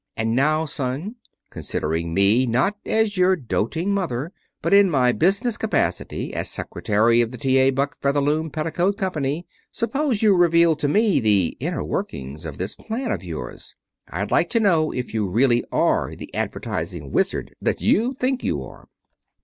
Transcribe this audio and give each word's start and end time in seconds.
"And 0.17 0.35
now, 0.35 0.65
son, 0.65 1.17
considering 1.51 2.11
me, 2.11 2.47
not 2.47 2.75
as 2.87 3.17
your 3.17 3.35
doting 3.35 3.93
mother, 3.93 4.31
but 4.59 4.73
in 4.73 4.89
my 4.89 5.11
business 5.11 5.59
capacity 5.59 6.33
as 6.33 6.49
secretary 6.49 7.21
of 7.21 7.29
the 7.29 7.37
T.A. 7.37 7.69
Buck 7.69 7.95
Featherloom 8.01 8.49
Petticoat 8.49 8.97
Company, 8.97 9.45
suppose 9.71 10.23
you 10.23 10.33
reveal 10.35 10.75
to 10.77 10.87
me 10.87 11.19
the 11.19 11.55
inner 11.59 11.83
workings 11.83 12.47
of 12.47 12.57
this 12.57 12.73
plan 12.73 13.11
of 13.11 13.23
yours. 13.23 13.75
I'd 14.09 14.31
like 14.31 14.49
to 14.49 14.59
know 14.59 14.91
if 14.91 15.13
you 15.13 15.29
really 15.29 15.63
are 15.71 16.15
the 16.15 16.33
advertising 16.33 17.11
wizard 17.11 17.53
that 17.61 17.79
you 17.79 18.15
think 18.15 18.43
you 18.43 18.63
are." 18.63 18.87